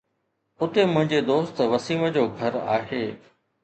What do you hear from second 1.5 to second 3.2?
وسيم جو گهر آهي